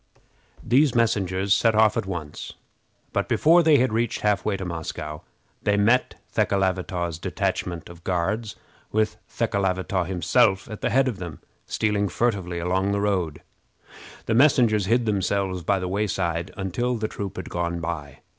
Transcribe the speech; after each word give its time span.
These 0.63 0.95
messengers 0.95 1.53
set 1.53 1.75
off 1.75 1.95
at 1.95 2.07
once; 2.07 2.53
but, 3.13 3.29
before 3.29 3.61
they 3.61 3.77
had 3.77 3.93
reached 3.93 4.21
half 4.21 4.43
way 4.43 4.57
to 4.57 4.65
Moscow, 4.65 5.21
they 5.61 5.77
met 5.77 6.15
Thekelavitaw's 6.33 7.19
detachment 7.19 7.87
of 7.87 8.03
Guards, 8.03 8.55
with 8.91 9.17
Thekelavitaw 9.29 10.05
himself 10.07 10.67
at 10.71 10.81
the 10.81 10.89
head 10.89 11.07
of 11.07 11.17
them, 11.19 11.39
stealing 11.67 12.09
furtively 12.09 12.57
along 12.57 12.91
the 12.93 12.99
road. 12.99 13.43
The 14.25 14.33
messengers 14.33 14.87
hid 14.87 15.05
themselves 15.05 15.61
by 15.61 15.77
the 15.77 15.87
wayside 15.87 16.49
until 16.57 16.95
the 16.95 17.07
troop 17.07 17.35
had 17.37 17.51
gone 17.51 17.79
by. 17.79 18.21